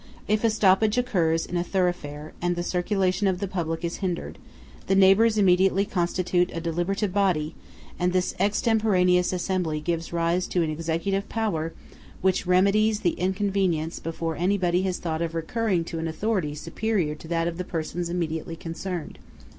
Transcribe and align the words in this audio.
If 0.27 0.43
a 0.43 0.49
stoppage 0.49 0.97
occurs 0.97 1.45
in 1.45 1.57
a 1.57 1.63
thoroughfare, 1.63 2.33
and 2.41 2.55
the 2.55 2.63
circulation 2.63 3.27
of 3.27 3.39
the 3.39 3.47
public 3.47 3.85
is 3.85 3.97
hindered, 3.97 4.39
the 4.87 4.95
neighbors 4.95 5.37
immediately 5.37 5.85
constitute 5.85 6.49
a 6.55 6.59
deliberative 6.59 7.13
body; 7.13 7.53
and 7.99 8.11
this 8.11 8.33
extemporaneous 8.39 9.31
assembly 9.31 9.79
gives 9.79 10.11
rise 10.11 10.47
to 10.47 10.63
an 10.63 10.71
executive 10.71 11.29
power 11.29 11.73
which 12.21 12.47
remedies 12.47 13.01
the 13.01 13.11
inconvenience 13.11 13.99
before 13.99 14.35
anybody 14.35 14.81
has 14.81 14.97
thought 14.97 15.21
of 15.21 15.35
recurring 15.35 15.83
to 15.83 15.99
an 15.99 16.07
authority 16.07 16.55
superior 16.55 17.13
to 17.13 17.27
that 17.27 17.47
of 17.47 17.59
the 17.59 17.63
persons 17.63 18.09
immediately 18.09 18.55
concerned. 18.55 19.19